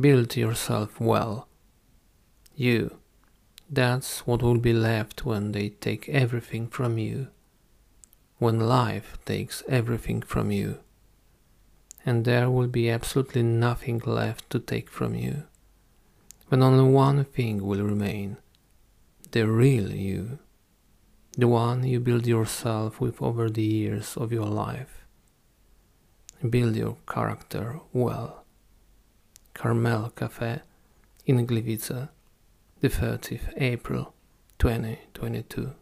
[0.00, 1.48] Build yourself well.
[2.54, 2.96] You.
[3.68, 7.28] That's what will be left when they take everything from you.
[8.38, 10.78] When life takes everything from you.
[12.06, 15.44] And there will be absolutely nothing left to take from you.
[16.48, 18.38] When only one thing will remain
[19.32, 20.38] the real you.
[21.36, 25.04] The one you build yourself with over the years of your life.
[26.48, 28.39] Build your character well.
[29.60, 30.62] Carmel Cafe
[31.26, 32.08] in Gliwice,
[32.80, 34.14] the 30th April
[34.58, 35.74] 2022.